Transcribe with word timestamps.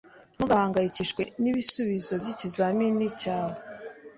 Ntugahangayikishwe 0.35 1.21
n'ibisubizo 1.41 2.13
by'ikizamini 2.21 3.05
cyawe. 3.21 3.57